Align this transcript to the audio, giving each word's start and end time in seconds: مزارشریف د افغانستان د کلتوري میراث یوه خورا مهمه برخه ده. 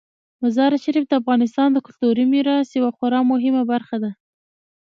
مزارشریف 0.43 1.05
د 1.07 1.13
افغانستان 1.21 1.69
د 1.73 1.77
کلتوري 1.85 2.25
میراث 2.31 2.67
یوه 2.79 2.91
خورا 2.97 3.19
مهمه 3.31 3.63
برخه 3.71 3.97
ده. 4.03 4.11